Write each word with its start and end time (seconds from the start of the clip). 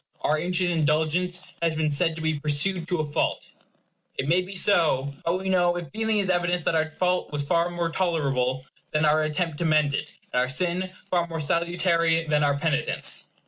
Our 0.21 0.39
ancient 0.39 0.71
indulgence 0.71 1.41
has 1.61 1.75
been 1.75 1.91
said 1.91 2.15
to 2.15 2.21
be 2.23 2.39
pursued 2.39 2.87
to 2.87 3.01
a 3.01 3.05
fault. 3.05 3.51
It 4.17 4.27
may 4.27 4.41
be 4.41 4.55
so. 4.55 5.13
But 5.23 5.37
we 5.37 5.47
know 5.47 5.77
if 5.77 5.89
feeling 5.91 6.17
is 6.17 6.27
evidence, 6.27 6.65
that 6.65 6.73
our 6.73 6.89
fault 6.89 7.31
was 7.31 7.47
more 7.47 7.91
tolerable 7.91 8.65
than 8.93 9.05
our 9.05 9.21
attempt 9.21 9.59
to 9.59 9.65
mend 9.65 9.93
it; 9.93 10.11
and 10.33 10.39
our 10.39 10.49
sin 10.49 10.89
far 11.11 11.27
more 11.27 11.39
salutary 11.39 12.25
than 12.25 12.43
our 12.43 12.57
penitence. 12.57 13.31